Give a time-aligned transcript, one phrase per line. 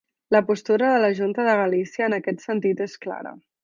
[0.35, 3.41] La postura de la Junta de Galícia en aquest sentit és clara.